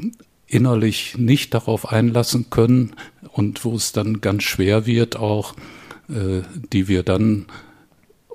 [0.46, 2.94] innerlich nicht darauf einlassen können
[3.32, 5.56] und wo es dann ganz schwer wird, auch
[6.10, 6.42] äh,
[6.72, 7.48] die wir dann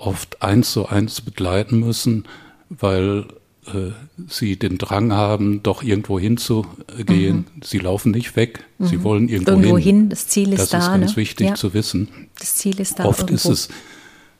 [0.06, 2.24] oft eins zu eins begleiten müssen,
[2.68, 3.26] weil
[3.66, 3.92] äh,
[4.28, 7.46] sie den Drang haben, doch irgendwo hinzugehen.
[7.62, 9.58] Sie laufen nicht weg, sie wollen irgendwo, Mhm.
[9.64, 9.96] Irgendwo hin.
[10.00, 11.16] hin, das Ziel ist das da, ist ganz ne?
[11.16, 11.54] wichtig Ja.
[11.54, 12.08] zu wissen.
[12.38, 13.50] Das Ziel ist da Oft irgendwo.
[13.52, 13.68] ist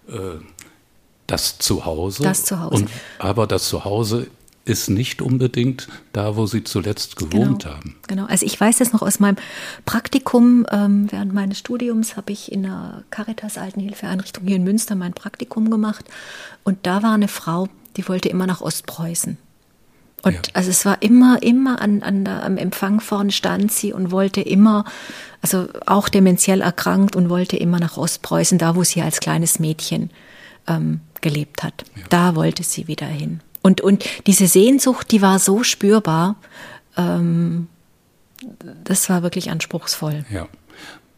[0.09, 0.38] es äh,
[1.27, 2.22] das Zuhause.
[2.22, 2.74] Das Zuhause.
[2.74, 4.27] Und, aber das Zuhause
[4.64, 7.96] ist nicht unbedingt da, wo sie zuletzt gewohnt genau, haben.
[8.07, 8.24] Genau.
[8.27, 9.37] Also ich weiß das noch aus meinem
[9.85, 10.66] Praktikum.
[10.70, 15.70] Ähm, während meines Studiums habe ich in einer Caritas Altenhilfeeinrichtung hier in Münster mein Praktikum
[15.70, 16.07] gemacht.
[16.62, 19.37] Und da war eine Frau, die wollte immer nach Ostpreußen.
[20.22, 20.40] Und Ja.
[20.55, 24.40] also es war immer, immer an, an der, am Empfang vorne stand sie und wollte
[24.40, 24.87] immer,
[25.42, 30.11] also auch dementiell erkrankt und wollte immer nach Ostpreußen, da wo sie als kleines Mädchen
[30.66, 31.85] ähm, gelebt hat.
[32.09, 33.40] Da wollte sie wieder hin.
[33.64, 36.37] Und, und diese Sehnsucht, die war so spürbar,
[36.98, 37.68] ähm,
[38.85, 40.27] das war wirklich anspruchsvoll.
[40.31, 40.48] Ja.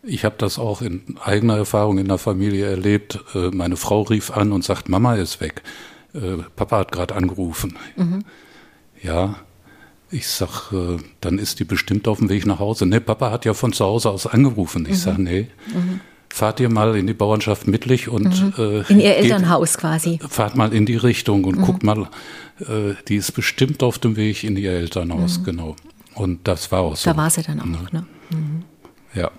[0.04, 3.18] Ich habe das auch in eigener Erfahrung in der Familie erlebt.
[3.34, 5.62] Äh, Meine Frau rief an und sagt, Mama ist weg.
[6.14, 7.76] Äh, Papa hat gerade angerufen.
[9.02, 9.34] Ja,
[10.12, 12.86] ich sag, äh, dann ist die bestimmt auf dem Weg nach Hause.
[12.86, 14.86] Nee, Papa hat ja von zu Hause aus angerufen.
[14.88, 15.48] Ich sag, nee,
[16.36, 18.26] fahrt ihr mal in die Bauernschaft Mittlich und
[18.58, 20.18] äh, In ihr geht- Elternhaus quasi.
[20.28, 22.10] fahrt mal in die Richtung und guckt mal,
[22.60, 25.76] äh, die ist bestimmt auf dem Weg in ihr Elternhaus, genau.
[26.14, 27.08] Und das war auch so.
[27.10, 27.90] Da war sie dann auch.
[27.92, 28.04] Ne?
[29.14, 29.30] Ja.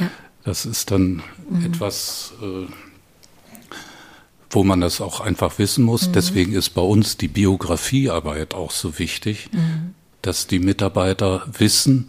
[0.00, 0.10] Ja.
[0.44, 1.22] Das ist dann
[1.62, 2.66] etwas, äh,
[4.50, 6.10] wo man das auch einfach wissen muss.
[6.12, 9.50] Deswegen ist bei uns die Biografiearbeit auch so wichtig,
[10.22, 12.06] dass die Mitarbeiter wissen,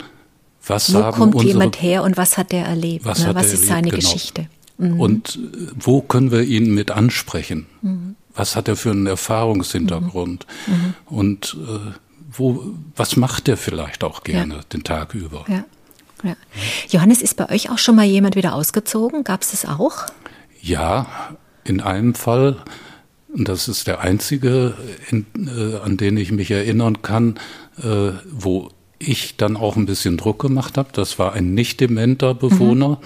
[0.69, 3.05] was Wo kommt unsere jemand her und was hat er erlebt?
[3.05, 3.35] was ne?
[3.35, 3.95] was er ist erlebt, seine genau.
[3.97, 4.47] Geschichte?
[4.77, 7.65] Und äh, wo können wir ihn mit ansprechen?
[8.35, 10.45] Was hat er für einen Erfahrungshintergrund?
[11.05, 11.91] Und äh,
[12.31, 12.63] wo,
[12.95, 15.45] was macht er vielleicht auch gerne den Tag über?
[15.47, 15.63] Ja.
[16.23, 16.35] Ja.
[16.89, 19.23] Johannes, ist bei euch auch schon mal jemand wieder ausgezogen?
[19.23, 20.05] Gab es das auch?
[20.61, 22.57] Ja, in einem Fall,
[23.33, 24.75] und das ist der einzige,
[25.09, 27.39] in, äh, an den ich mich erinnern kann,
[27.81, 28.69] äh, wo
[28.99, 30.89] ich dann auch ein bisschen Druck gemacht habe.
[30.93, 32.99] Das war ein nicht dementer Bewohner,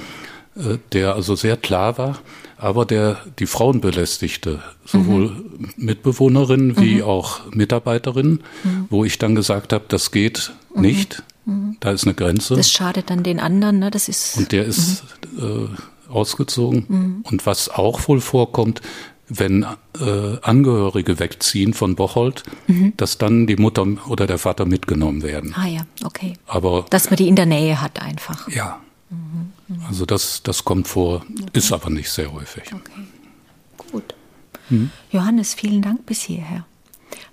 [0.55, 0.71] mhm.
[0.71, 2.19] äh, der also sehr klar war,
[2.57, 5.69] aber der die Frauen belästigte, sowohl mhm.
[5.77, 7.03] Mitbewohnerinnen wie mhm.
[7.03, 8.87] auch Mitarbeiterinnen, mhm.
[8.89, 10.81] wo ich dann gesagt habe, das geht mhm.
[10.81, 11.23] nicht.
[11.45, 11.77] Mhm.
[11.79, 12.55] Da ist eine Grenze.
[12.55, 13.89] Das schadet dann den anderen, ne?
[13.89, 14.37] Das ist.
[14.37, 15.03] Und der ist
[15.39, 17.23] äh, ausgezogen.
[17.23, 18.81] Und was auch wohl vorkommt,
[19.37, 19.63] wenn
[19.99, 22.93] äh, Angehörige wegziehen von Bocholt, mhm.
[22.97, 25.53] dass dann die Mutter oder der Vater mitgenommen werden.
[25.55, 26.33] Ah ja, okay.
[26.47, 28.47] Aber dass man die in der Nähe hat einfach.
[28.49, 28.81] Ja.
[29.09, 29.51] Mhm.
[29.67, 29.85] Mhm.
[29.87, 31.45] Also das, das kommt vor, okay.
[31.53, 32.63] ist aber nicht sehr häufig.
[32.73, 33.87] Okay.
[33.91, 34.15] Gut.
[34.69, 34.91] Mhm.
[35.11, 36.65] Johannes, vielen Dank bis hierher.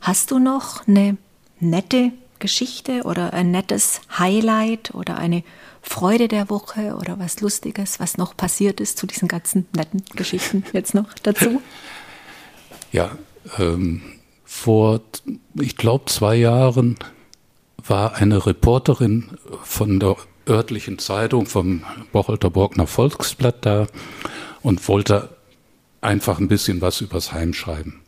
[0.00, 1.16] Hast du noch eine
[1.60, 5.42] nette Geschichte oder ein nettes Highlight oder eine
[5.82, 10.64] Freude der Woche oder was Lustiges, was noch passiert ist zu diesen ganzen netten Geschichten
[10.72, 11.62] jetzt noch dazu?
[12.90, 13.18] Ja,
[13.58, 14.00] ähm,
[14.46, 15.02] vor,
[15.60, 16.96] ich glaube, zwei Jahren
[17.86, 20.16] war eine Reporterin von der
[20.48, 23.86] örtlichen Zeitung vom Bocholter Borgner Volksblatt da
[24.62, 25.36] und wollte
[26.00, 28.00] einfach ein bisschen was übers Heim schreiben.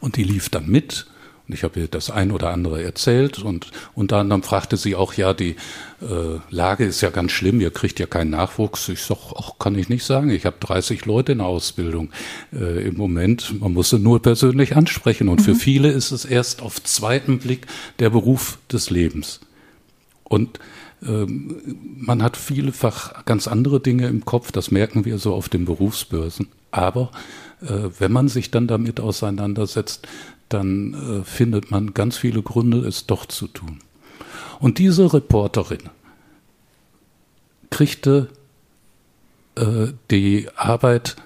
[0.00, 1.06] Und die lief dann mit
[1.48, 5.34] ich habe ihr das ein oder andere erzählt und unter anderem fragte sie auch, ja,
[5.34, 5.56] die
[6.00, 8.88] äh, Lage ist ja ganz schlimm, ihr kriegt ja keinen Nachwuchs.
[8.88, 10.30] Ich sag, ach, kann ich nicht sagen.
[10.30, 12.10] Ich habe 30 Leute in der Ausbildung
[12.52, 13.60] äh, im Moment.
[13.60, 15.28] Man muss sie nur persönlich ansprechen.
[15.28, 15.44] Und mhm.
[15.44, 17.66] für viele ist es erst auf zweiten Blick
[17.98, 19.40] der Beruf des Lebens.
[20.24, 20.58] Und
[21.06, 25.64] ähm, man hat vielfach ganz andere Dinge im Kopf, das merken wir so auf den
[25.64, 26.48] Berufsbörsen.
[26.70, 27.10] Aber
[27.98, 30.06] wenn man sich dann damit auseinandersetzt,
[30.48, 33.78] dann äh, findet man ganz viele Gründe, es doch zu tun.
[34.60, 35.90] Und diese Reporterin
[37.70, 38.28] kriegte
[39.56, 41.16] äh, die Arbeit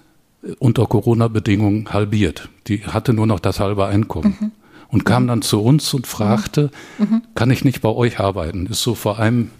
[0.58, 2.48] unter Corona-Bedingungen halbiert.
[2.68, 4.36] Die hatte nur noch das halbe Einkommen.
[4.40, 4.52] Mhm.
[4.88, 5.28] Und kam mhm.
[5.28, 7.22] dann zu uns und fragte, mhm.
[7.34, 8.66] kann ich nicht bei euch arbeiten?
[8.66, 9.50] Ist so vor einem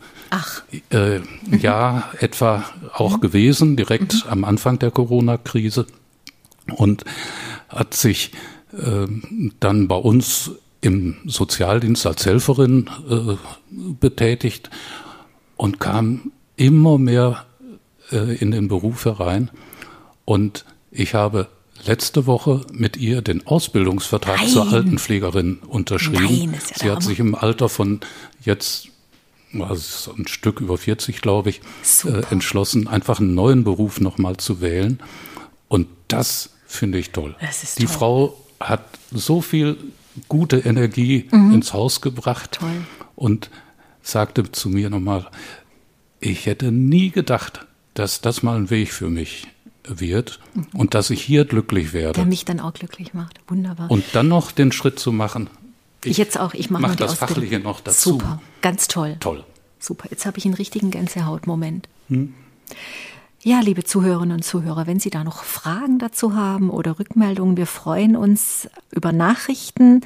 [0.90, 3.20] äh, Jahr etwa auch mhm.
[3.20, 4.30] gewesen, direkt mhm.
[4.30, 5.86] am Anfang der Corona-Krise.
[6.74, 7.04] Und
[7.68, 8.32] hat sich
[8.72, 13.36] ähm, dann bei uns im Sozialdienst als Helferin äh,
[14.00, 14.70] betätigt
[15.56, 17.46] und kam immer mehr
[18.12, 19.50] äh, in den Beruf herein.
[20.24, 21.48] Und ich habe
[21.84, 24.48] letzte Woche mit ihr den Ausbildungsvertrag Nein.
[24.48, 26.50] zur Altenpflegerin unterschrieben.
[26.50, 28.00] Nein, ja Sie hat sich im Alter von
[28.44, 28.88] jetzt
[29.58, 31.60] also ein Stück über 40, glaube ich,
[32.04, 35.00] äh, entschlossen, einfach einen neuen Beruf nochmal zu wählen.
[35.68, 37.34] Und das finde ich toll.
[37.78, 37.94] Die toll.
[37.94, 39.76] Frau hat so viel
[40.28, 41.54] gute Energie mhm.
[41.54, 42.86] ins Haus gebracht Toll.
[43.14, 43.50] und
[44.02, 45.26] sagte zu mir nochmal,
[46.20, 49.46] ich hätte nie gedacht, dass das mal ein Weg für mich
[49.84, 50.66] wird mhm.
[50.74, 52.14] und dass ich hier glücklich werde.
[52.14, 53.40] Der mich dann auch glücklich macht.
[53.48, 53.90] Wunderbar.
[53.90, 55.48] Und dann noch den Schritt zu machen.
[56.04, 57.34] Ich jetzt auch, ich mache mach das Ausbildung.
[57.34, 58.12] Fachliche noch dazu.
[58.12, 59.16] Super, ganz toll.
[59.20, 59.44] Toll.
[59.78, 61.88] Super, jetzt habe ich einen richtigen Gänsehautmoment.
[62.08, 62.34] Hm.
[63.46, 67.68] Ja, liebe Zuhörerinnen und Zuhörer, wenn Sie da noch Fragen dazu haben oder Rückmeldungen, wir
[67.68, 70.00] freuen uns über Nachrichten.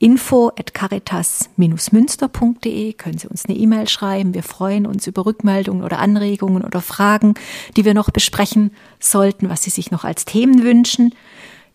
[0.00, 4.34] Info at caritas-münster.de können Sie uns eine E-Mail schreiben.
[4.34, 7.34] Wir freuen uns über Rückmeldungen oder Anregungen oder Fragen,
[7.76, 11.14] die wir noch besprechen sollten, was Sie sich noch als Themen wünschen.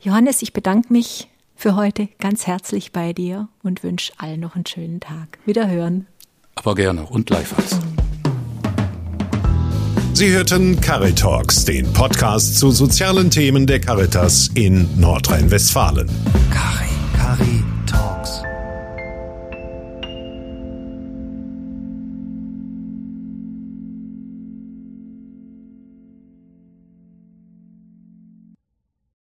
[0.01, 4.65] Johannes, ich bedanke mich für heute ganz herzlich bei dir und wünsche allen noch einen
[4.65, 5.39] schönen Tag.
[5.45, 6.05] Wiederhören.
[6.55, 7.79] Aber gerne und gleichfalls.
[10.17, 16.07] Sie hörten Caritalks, den Podcast zu sozialen Themen der Caritas in Nordrhein-Westfalen.
[16.49, 17.66] Cari, Cari.